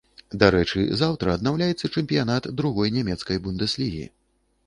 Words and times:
Дарэчы, 0.43 0.79
заўтра 1.01 1.35
аднаўляецца 1.39 1.91
чэмпіянат 1.95 2.49
другой 2.61 2.93
нямецкай 2.97 3.37
бундэслігі. 3.47 4.05